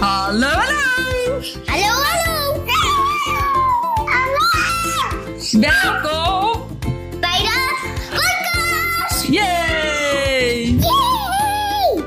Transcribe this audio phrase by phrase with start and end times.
[0.00, 1.42] Hallo, hallo!
[1.68, 2.64] Hallo, hallo!
[4.08, 4.44] Hallo!
[5.60, 6.78] Welkom
[7.20, 7.76] Bij de
[8.10, 9.26] podcast!
[9.26, 10.78] Yay!
[10.78, 12.04] Yay!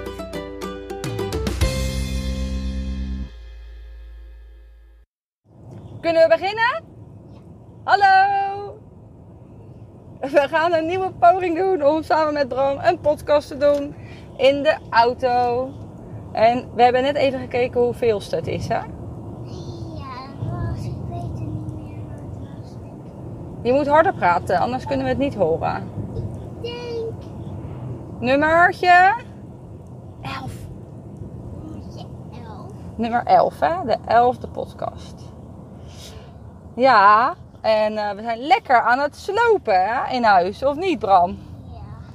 [6.02, 6.84] Kunnen we beginnen?
[7.84, 8.80] Hallo!
[10.20, 13.96] We gaan een nieuwe poging doen om samen met Bram een podcast te doen
[14.38, 15.83] in de auto.
[16.34, 18.76] En we hebben net even gekeken hoeveel het is, hè?
[18.76, 18.84] Ja,
[20.40, 22.76] was, ik weet het niet meer wat het was.
[23.62, 25.90] Je moet harder praten, anders kunnen we het niet horen.
[26.16, 27.14] Ik denk
[28.20, 29.14] Nummertje
[30.22, 30.52] 11.
[31.62, 32.72] nummertje 11.
[32.96, 33.76] Nummer 11, hè?
[33.86, 35.16] De 11e podcast.
[36.76, 40.14] Ja, en eh, we zijn lekker aan het slopen hè?
[40.14, 41.38] in huis, of niet, Bram?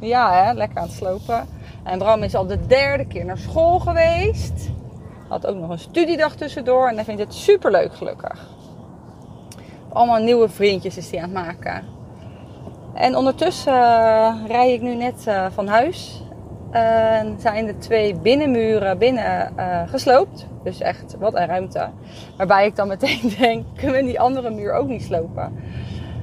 [0.01, 0.07] Ja.
[0.07, 0.53] Ja, hè?
[0.53, 1.58] lekker aan het slopen.
[1.89, 4.71] En Bram is al de derde keer naar school geweest.
[5.29, 8.49] Had ook nog een studiedag tussendoor en hij vindt het super leuk, gelukkig.
[9.93, 11.85] Allemaal nieuwe vriendjes is hij aan het maken.
[12.95, 16.23] En ondertussen uh, rij ik nu net uh, van huis.
[16.71, 20.47] En zijn de twee binnenmuren binnen uh, gesloopt.
[20.65, 21.89] Dus echt, wat een ruimte.
[22.37, 25.59] Waarbij ik dan meteen denk, kunnen we die andere muur ook niet slopen?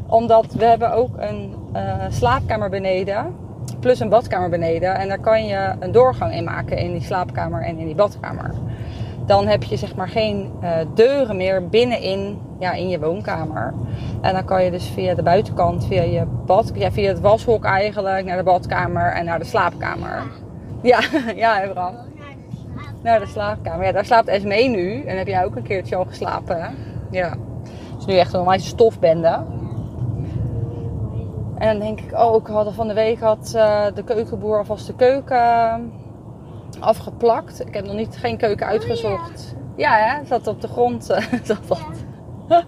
[0.08, 1.56] Omdat we hebben ook een
[2.10, 3.45] slaapkamer beneden
[3.80, 4.96] plus een badkamer beneden.
[4.96, 8.54] En daar kan je een doorgang in maken in die slaapkamer en in die badkamer.
[9.26, 13.74] Dan heb je zeg maar geen uh, deuren meer binnenin ja, in je woonkamer.
[14.22, 17.64] En dan kan je dus via de buitenkant, via je bad, ja, via het washok
[17.64, 20.24] eigenlijk, naar de badkamer en naar de slaapkamer.
[20.82, 21.00] Ja,
[21.36, 21.96] ja, Bram.
[23.04, 23.86] Naar de slaapkamer.
[23.86, 25.02] Ja, daar slaapt Esmee nu.
[25.02, 26.76] En heb jij ook een keertje al geslapen?
[27.12, 27.30] Ja.
[27.30, 29.44] Het is nu echt een onwijs stofbende.
[31.58, 34.96] En dan denk ik ook, oh, van de week had uh, de keukenboer alvast de
[34.96, 35.92] keuken
[36.80, 37.68] afgeplakt.
[37.68, 39.56] Ik heb nog niet geen keuken uitgezocht.
[39.56, 39.98] Oh, ja.
[39.98, 41.12] ja, hè, zat op de grond.
[41.12, 41.60] Uh, zat.
[42.50, 42.64] Ja.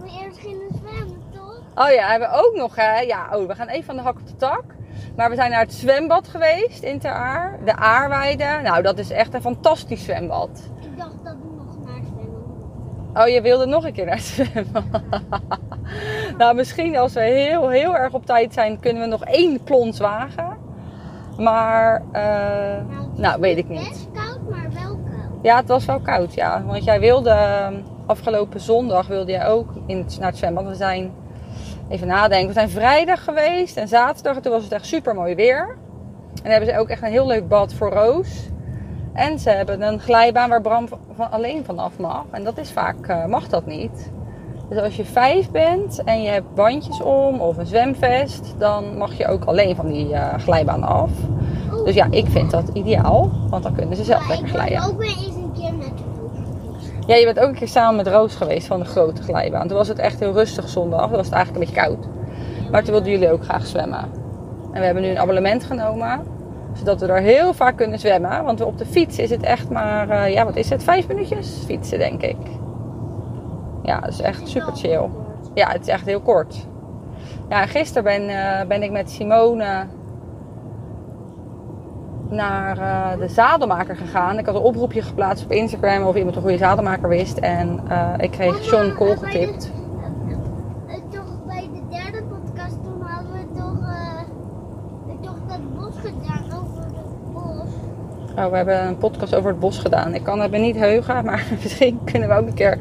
[0.00, 1.60] Dat eerst gingen zwemmen, toch?
[1.74, 3.00] Oh ja, hebben we ook nog, hè?
[3.00, 4.64] Ja, oh, we gaan even van de hak op de tak.
[5.16, 7.58] Maar we zijn naar het zwembad geweest in Ter Aar.
[7.64, 8.60] De Aarweide.
[8.62, 10.70] Nou, dat is echt een fantastisch zwembad.
[10.80, 14.16] Ik dacht dat we nog naar het zwemmen Oh, je wilde nog een keer naar
[14.16, 14.84] het zwembad?
[16.38, 19.98] nou, misschien als we heel, heel erg op tijd zijn, kunnen we nog één plons
[19.98, 20.56] wagen.
[21.38, 22.12] Maar, uh,
[22.88, 23.88] nou, nou, weet ik niet.
[23.88, 25.42] Best koud, maar wel koud.
[25.42, 26.62] Ja, het was wel koud, ja.
[26.66, 27.36] Want jij wilde,
[28.06, 30.66] afgelopen zondag wilde jij ook in het, naar het zwembad.
[30.66, 31.12] We zijn,
[31.88, 34.36] even nadenken, we zijn vrijdag geweest en zaterdag.
[34.36, 35.76] En toen was het echt super mooi weer.
[36.34, 38.48] En dan hebben ze ook echt een heel leuk bad voor Roos.
[39.12, 42.24] En ze hebben een glijbaan waar Bram van alleen vanaf mag.
[42.30, 44.10] En dat is vaak, uh, mag dat niet.
[44.68, 49.18] Dus als je vijf bent en je hebt bandjes om of een zwemvest, dan mag
[49.18, 51.10] je ook alleen van die uh, glijbaan af.
[51.72, 51.84] Oeh.
[51.84, 54.84] Dus ja, ik vind dat ideaal, want dan kunnen ze zelf lekker ik glijden.
[54.84, 55.92] ook weer eens een keer met.
[57.06, 59.68] Ja, je bent ook een keer samen met Roos geweest van de grote glijbaan.
[59.68, 61.02] Toen was het echt heel rustig zondag.
[61.02, 62.08] Toen was het eigenlijk een beetje koud.
[62.70, 64.04] Maar toen wilden jullie ook graag zwemmen.
[64.72, 66.20] En we hebben nu een abonnement genomen.
[66.72, 68.44] Zodat we er heel vaak kunnen zwemmen.
[68.44, 71.62] Want op de fiets is het echt maar, uh, ja wat is het, vijf minuutjes
[71.66, 72.36] fietsen denk ik.
[73.86, 75.08] Ja, dat is echt super chill.
[75.54, 76.66] Ja, het is echt heel kort.
[77.48, 79.86] Ja, en gisteren ben, uh, ben ik met Simone
[82.28, 84.38] naar uh, de zadelmaker gegaan.
[84.38, 87.38] Ik had een oproepje geplaatst op Instagram of iemand een goede zadelmaker wist.
[87.38, 89.70] En uh, ik kreeg John Cole getipt.
[91.10, 93.78] Toch bij de derde podcast toen hadden we toch,
[95.20, 97.68] toch dat bos gedaan over het bos.
[98.36, 100.14] Oh, we hebben een podcast over het bos gedaan.
[100.14, 102.78] Ik kan het me niet heugen, maar misschien kunnen we ook een keer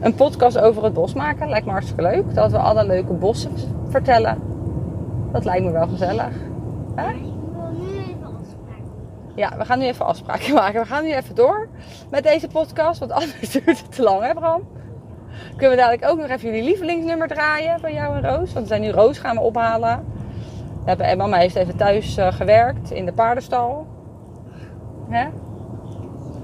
[0.00, 1.48] een podcast over het bos maken.
[1.48, 2.34] Lijkt me hartstikke leuk.
[2.34, 3.52] Dat we alle leuke bossen
[3.88, 4.38] vertellen.
[5.32, 6.34] Dat lijkt me wel gezellig.
[6.94, 7.02] Hè?
[7.02, 7.22] Maar ik
[7.52, 8.84] wil nu even afspraken.
[9.34, 10.80] Ja, we gaan nu even afspraken maken.
[10.80, 11.68] We gaan nu even door
[12.10, 14.62] met deze podcast, want anders duurt het te lang, hè Bram?
[15.50, 18.52] Kunnen we dadelijk ook nog even jullie lievelingsnummer draaien van jou en Roos?
[18.52, 20.04] Want we zijn nu Roos gaan we ophalen.
[20.82, 23.86] We hebben, en mama heeft even thuis uh, gewerkt in de paardenstal.
[25.08, 25.28] Hè?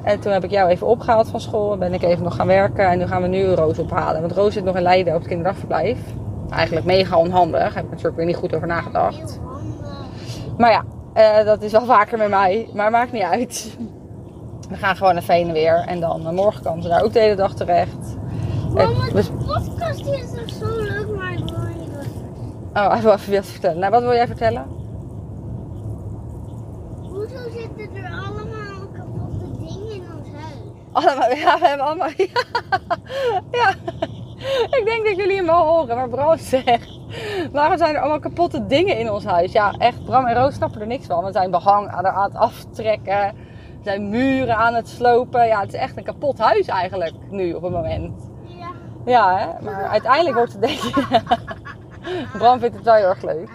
[0.04, 1.76] En toen heb ik jou even opgehaald van school.
[1.76, 2.88] Ben ik even nog gaan werken.
[2.88, 4.20] En nu gaan we nu Roos ophalen.
[4.20, 5.98] Want Roos zit nog in Leiden op het kinderdagverblijf.
[6.50, 7.60] Eigenlijk mega onhandig.
[7.60, 9.40] Daar heb ik natuurlijk weer niet goed over nagedacht.
[10.58, 10.84] Maar ja,
[11.40, 12.68] uh, dat is wel vaker met mij.
[12.74, 13.76] Maar maakt niet uit.
[14.68, 15.84] We gaan gewoon even heen en weer.
[15.86, 18.16] En dan uh, morgen komen ze daar ook de hele dag terecht.
[18.74, 21.90] Mama, de podcast is zo leuk, maar ik wil niet.
[22.74, 23.78] Oh, hij wil even wat vertellen.
[23.78, 24.66] Nou, wat wil jij vertellen?
[27.02, 30.83] Hoezo zitten er allemaal kapotte dingen in ons huis?
[30.94, 32.08] Allemaal, ja, we hebben allemaal...
[32.16, 32.28] Ja,
[33.50, 33.74] ja.
[34.70, 36.98] Ik denk dat jullie hem wel horen, maar Bram zegt...
[37.52, 39.52] Waarom zijn er allemaal kapotte dingen in ons huis?
[39.52, 41.24] Ja, echt, Bram en Roos snappen er niks van.
[41.24, 43.34] We zijn behang aan het aftrekken.
[43.82, 45.46] zijn muren aan het slopen.
[45.46, 48.30] Ja, het is echt een kapot huis eigenlijk nu op het moment.
[48.44, 48.70] Ja.
[49.04, 49.64] Ja, hè?
[49.64, 51.22] maar uiteindelijk wordt het denk ik...
[52.38, 53.48] Bram vindt het wel heel erg leuk.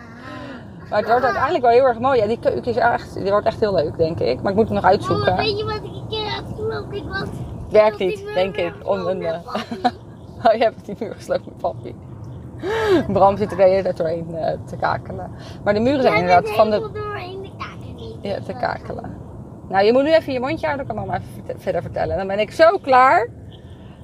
[0.90, 2.20] Maar het wordt uiteindelijk wel heel erg mooi.
[2.20, 4.42] Ja, die keuken is echt, die wordt echt heel leuk, denk ik.
[4.42, 5.36] Maar ik moet het nog uitzoeken.
[5.36, 6.10] weet je wat ik
[6.70, 6.98] gelopen?
[6.98, 7.30] Ik was...
[7.70, 8.74] Werkt niet, denk ik.
[8.84, 9.40] Om een, eh.
[10.46, 11.96] Oh, je hebt die muur gesloopt met papi.
[13.14, 15.32] Bram zit er de hele tijd doorheen eh, te kakelen.
[15.64, 16.90] Maar de muren zijn inderdaad van de...
[16.94, 18.16] doorheen de kaken niet.
[18.22, 19.18] Ja, te kakelen.
[19.70, 22.18] Nou, je moet nu even je mondje houden, dan kan mama even verder vertellen.
[22.18, 23.28] Dan ben ik zo klaar.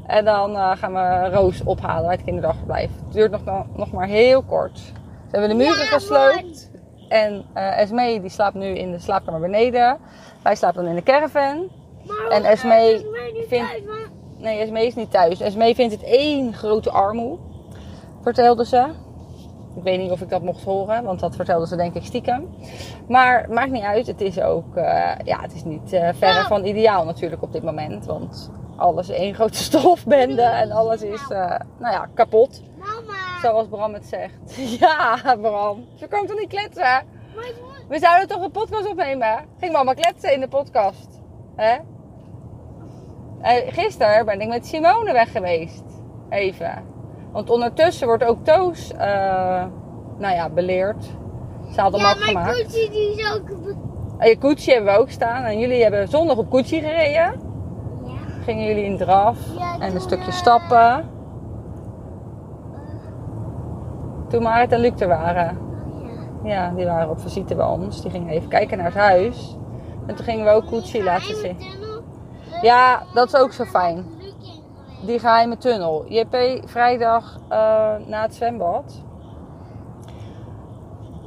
[0.07, 2.89] En dan eh, gaan we Roos ophalen uit het kinderdagverblijf.
[3.05, 4.77] Het duurt nog, nog maar heel kort.
[4.77, 4.91] Ze
[5.31, 6.71] hebben de muren Ja, gesloopt.
[7.09, 9.97] En eh Esmee die slaapt nu in de slaapkamer beneden.
[10.43, 11.69] Wij slapen dan in de caravan.
[12.29, 13.05] En Esmee
[13.47, 13.83] vindt-
[14.37, 15.39] Nee, Esmee is niet thuis.
[15.41, 17.37] Esmee vindt het één grote armoe.
[18.21, 18.85] Vertelde ze.
[19.75, 22.55] Ik weet niet of ik dat mocht horen, want dat vertelde ze denk ik stiekem.
[23.07, 24.07] Maar maakt niet uit.
[24.07, 26.47] Het is ook, eh, ja, het is niet eh, verre Nou.
[26.47, 28.05] van ideaal natuurlijk op dit moment.
[28.05, 32.61] Want alles is één grote stofbende en alles is, eh, nou ja, kapot.
[32.77, 33.39] Mama.
[33.41, 34.55] Zoals Bram het zegt.
[34.79, 35.85] Ja, Bram.
[35.95, 37.03] Ze kan toch niet kletsen?
[37.89, 39.45] We zouden toch een podcast opnemen?
[39.59, 41.21] Ging mama kletsen in de podcast.
[41.55, 41.75] Hè?
[43.45, 45.83] Eh, gisteren ben ik met Simone weg geweest.
[46.29, 46.83] Even.
[47.31, 49.63] Want ondertussen wordt ook Toos, eh,
[50.17, 51.05] nou ja, beleerd.
[51.71, 53.49] Ze had hem Ja, koetje die is ook...
[54.17, 55.43] En je koetsje hebben we ook staan.
[55.43, 57.11] En jullie hebben zondag op koetsje gereden.
[57.11, 57.33] Ja.
[58.43, 59.37] Gingen jullie in draf.
[59.57, 61.09] Ja, en een toen, stukje eh, stappen.
[64.29, 65.57] Toen Marit en Luc er waren.
[65.93, 66.53] Oh, ja.
[66.53, 68.01] Ja, die waren op visite bij ons.
[68.01, 69.57] Die gingen even kijken naar het huis.
[70.05, 71.57] En toen gingen we ook koetsje laten zien.
[72.61, 74.05] Ja, dat is ook zo fijn.
[75.01, 76.05] Die geheime tunnel.
[76.07, 77.57] JP, vrijdag eh,
[78.05, 79.03] na het zwembad.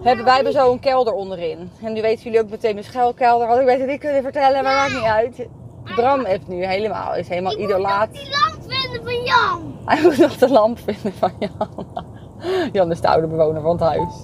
[0.03, 1.71] Hebben, wij hebben zo een kelder onderin.
[1.83, 3.47] En nu weten jullie ook meteen mijn schuilkelder.
[3.49, 5.49] Had ik beter niet kunnen vertellen, maar maakt niet uit.
[5.85, 8.11] Bram heeft nu helemaal, is helemaal Ik moet idolaat.
[8.13, 9.75] nog die lamp vinden van Jan.
[9.85, 11.87] Hij moet nog de lamp vinden van Jan.
[12.73, 14.15] Jan is de oude bewoner van het huis.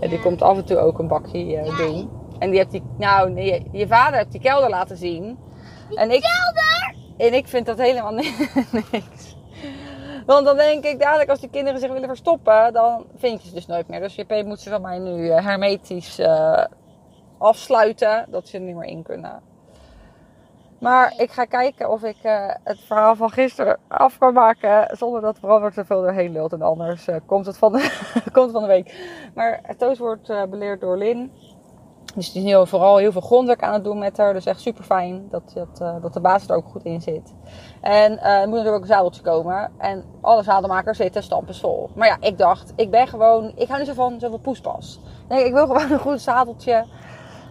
[0.00, 2.10] En die komt af en toe ook een bakje eh, doen.
[2.38, 5.38] En die heeft die, nou nee, je vader heeft die kelder laten zien.
[5.94, 6.24] En ik,
[7.16, 8.34] en ik vind dat helemaal ni-
[8.92, 9.36] niks.
[10.26, 13.54] Want dan denk ik dadelijk als die kinderen zich willen verstoppen, dan vind je ze
[13.54, 14.00] dus nooit meer.
[14.00, 16.64] Dus JP moet ze van mij nu eh, hermetisch eh,
[17.38, 19.42] afsluiten, dat ze er niet meer in kunnen.
[20.80, 25.20] Maar ik ga kijken of ik eh, het verhaal van gisteren af kan maken zonder
[25.20, 26.52] dat Bram te veel doorheen lult.
[26.52, 27.98] En anders komt, het van de,
[28.32, 28.94] komt van de week.
[29.34, 31.32] Maar Toos wordt beleerd door Lin.
[32.16, 34.32] Dus die is nu vooral heel veel grondwerk aan het doen met haar.
[34.32, 37.32] Dus echt super fijn dat, dat, eh, dat de basis er ook goed in zit.
[37.80, 39.70] En eh, er moet natuurlijk ook een zadeltje komen.
[39.78, 41.90] En alle zadelmakers zitten stampensvol.
[41.94, 43.52] Maar ja, ik dacht, ik ben gewoon...
[43.54, 45.00] Ik hou niet zo van zoveel poespas.
[45.28, 46.84] Denk, ik wil gewoon een goed zadeltje.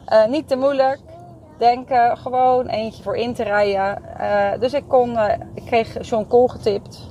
[0.05, 0.99] Eh, niet te moeilijk.
[1.57, 4.01] Denken, gewoon eentje voor in te rijden.
[4.59, 5.17] Dus ik kon...
[5.53, 7.09] ik kreeg John Kool getipt.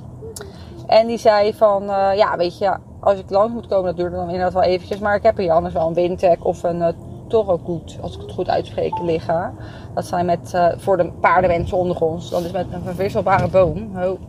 [0.87, 1.83] En die zei van...
[2.15, 4.99] ja, weet je, als ik langs moet komen, dat duurt dan inderdaad wel eventjes.
[4.99, 6.95] Maar ik heb hier anders wel een Windtech of een
[7.27, 9.55] Toro Goed, als ik het goed uitspreek, liggen.
[9.93, 12.29] Dat zijn met, eh, voor de paardenmensen onder ons.
[12.29, 13.91] Dat is met een verwisselbare boom.
[13.97, 14.19] Oh.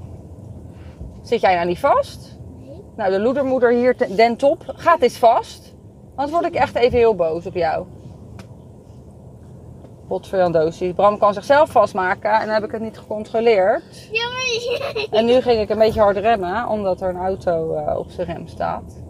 [1.23, 2.39] Zit jij nou niet vast?
[2.61, 2.83] Nee.
[2.97, 5.75] Nou, de loedermoeder hier, den top, gaat eens vast.
[6.15, 7.87] Anders word ik echt even heel boos op jou.
[10.09, 10.95] Potverjandosie.
[10.95, 14.09] Bram kan zichzelf vastmaken en dan heb ik het niet gecontroleerd.
[14.13, 17.99] Ja, maar En nu ging ik een beetje hard remmen, omdat er een auto eh,
[17.99, 19.06] op zijn rem staat.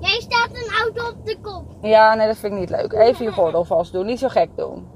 [0.00, 1.64] Jij staat een auto op de kop.
[1.82, 2.92] Ja, nee, dat vind ik niet leuk.
[2.92, 4.86] Even je gordel vast doen, niet zo gek doen.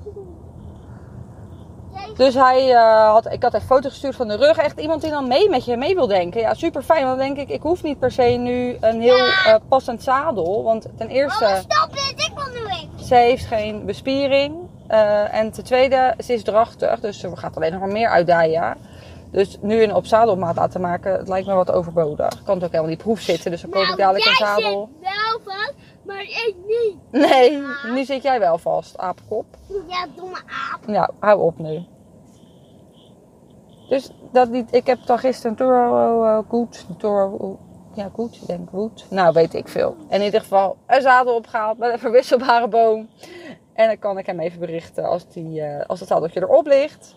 [2.16, 4.56] Dus hij eh, had, ik had een foto gestuurd van de rug.
[4.56, 6.40] Echt iemand die dan mee met je mee wil denken.
[6.40, 7.04] Ja, super fijn.
[7.04, 10.62] Want dan denk ik, ik hoef niet per se nu een heel eh, passend zadel.
[10.62, 12.26] Want ten eerste, Mama, stop dit.
[12.26, 13.06] Ik wil nu ik.
[13.06, 14.54] ze heeft geen bespiering.
[14.86, 17.00] Eh, en ten tweede, ze is drachtig.
[17.00, 18.76] Dus ze gaat alleen nog maar meer uitdijen.
[19.30, 22.32] Dus nu een op zadelmaat laten maken, het lijkt me wat overbodig.
[22.32, 23.50] Ik kan het ook helemaal niet proef zitten.
[23.50, 24.88] Dus dan koop ik dadelijk een Nou, jij zadel.
[25.00, 26.96] zit wel vast, maar ik niet.
[27.30, 27.62] Nee,
[27.94, 29.46] nu zit jij wel vast, apenkop.
[29.88, 30.36] Ja, domme
[30.72, 30.80] aap.
[30.86, 31.84] Ja, hou op nu.
[33.88, 37.58] Dus dat niet, ik heb dan gisteren een Toro uh, Goed, Toro,
[37.94, 39.06] ja goed, ik denk goed.
[39.10, 39.96] Nou, weet ik veel.
[40.08, 43.08] In ieder geval een zadel opgehaald met een verwisselbare boom.
[43.72, 47.14] En dan kan ik hem even berichten als, die, uh, als het zadeltje erop ligt.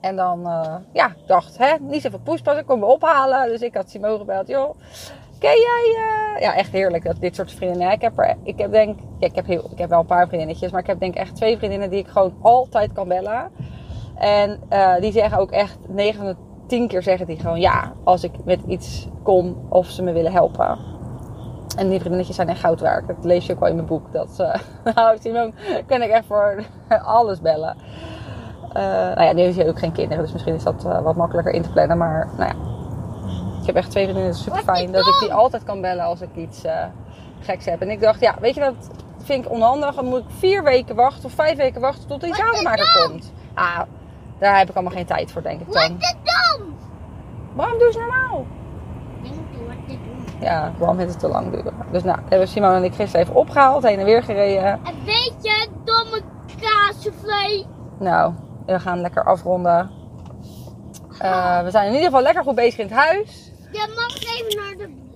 [0.00, 3.48] En dan, uh, ja, dacht, hè, niet zoveel poespas, ik kom me ophalen.
[3.48, 4.74] Dus ik had Simone gebeld, joh,
[5.38, 5.94] ken jij...
[5.96, 6.40] Uh...
[6.40, 7.90] Ja, echt heerlijk, dat, dit soort vriendinnen.
[7.90, 10.70] Ik heb, er, ik heb denk, ik heb, heel, ik heb wel een paar vriendinnetjes,
[10.70, 13.50] maar ik heb denk echt twee vriendinnen die ik gewoon altijd kan bellen.
[14.14, 16.36] En uh, die zeggen ook echt 9 van de
[16.66, 20.32] 10 keer zeggen die gewoon ja, als ik met iets kom of ze me willen
[20.32, 20.78] helpen.
[21.76, 23.06] En die vriendinnetjes zijn echt goud waard.
[23.06, 24.12] Dat lees je ook wel in mijn boek.
[24.12, 24.54] Dat, eh
[24.94, 25.54] nou, Simon
[25.86, 26.64] kan ik echt voor
[27.04, 27.76] alles bellen.
[28.72, 30.22] Eh, nou ja, nu heeft hij ook geen kinderen.
[30.22, 31.98] Dus misschien is dat eh, wat makkelijker in te plannen.
[31.98, 32.56] Maar nou ja,
[33.60, 34.32] ik heb echt twee vriendinnen.
[34.32, 36.84] Het is super fijn dat ik die altijd kan bellen als ik iets eh,
[37.40, 37.80] geks heb.
[37.80, 38.90] En ik dacht, ja, weet je wat
[39.22, 39.94] vind ik onhandig?
[39.94, 43.32] Dan moet ik vier weken wachten of vijf weken wachten tot die Wat zadelmaker komt.
[43.54, 43.80] Ah,
[44.38, 45.96] daar heb ik allemaal geen tijd voor, denk ik Wat dan.
[45.98, 46.76] is dom?
[47.54, 48.46] Waarom doe eens normaal?
[49.22, 49.36] Wat?
[50.40, 51.72] Ja, waarom vindt het te lang duren?
[51.90, 54.64] Dus nou, hebben Simone en ik gisteren even opgehaald, heen en weer gereden.
[54.64, 56.20] En weet je, domme
[56.60, 57.64] kaassoufflé.
[57.98, 58.32] Nou,
[58.72, 59.90] we gaan lekker afronden.
[61.18, 63.52] Eh, we zijn in ieder geval lekker goed bezig in het huis.
[63.72, 65.06] Je mag even naar de...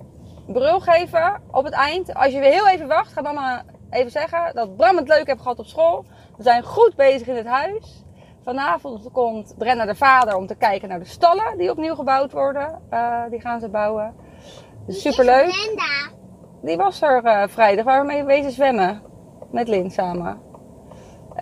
[0.52, 2.14] Brul geven op het eind.
[2.14, 5.40] Als je weer heel even wacht, ga mama even zeggen dat Bram het leuk heeft
[5.40, 6.04] gehad op school.
[6.36, 8.04] We zijn goed bezig in het huis.
[8.44, 12.80] Vanavond komt Brenna de vader om te kijken naar de stallen die opnieuw gebouwd worden.
[12.90, 14.14] Eh, die gaan ze bouwen.
[14.86, 15.48] Dus superleuk.
[15.48, 16.10] Brenda.
[16.62, 17.84] Die was er eh, vrijdag.
[17.84, 19.02] Waar we mee wezen zwemmen.
[19.50, 20.51] Met Lin samen.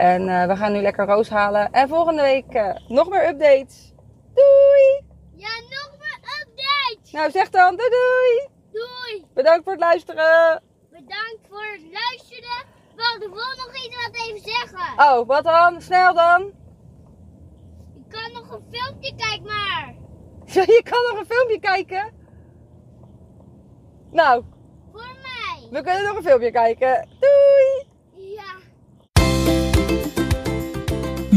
[0.00, 1.72] En eh, we gaan nu lekker roos halen.
[1.72, 3.92] En volgende week eh, nog meer updates.
[4.34, 5.04] Doei!
[5.36, 7.12] Ja, nog meer updates.
[7.12, 8.48] Nou zeg dan doei doei!
[8.72, 9.26] Doei.
[9.34, 10.62] Bedankt voor het luisteren.
[10.90, 12.64] Bedankt voor het luisteren.
[12.96, 15.04] Wacht, ik wil nog iets wat even zeggen.
[15.06, 15.80] Oh, wat dan?
[15.80, 16.42] Snel dan.
[17.94, 19.94] Ik kan nog een filmpje kijken, maar...
[20.76, 22.12] Je kan nog een filmpje kijken.
[24.10, 24.44] Nou,
[24.92, 25.68] Voor mij.
[25.70, 27.08] we kunnen nog een filmpje kijken.
[27.18, 27.89] Doei!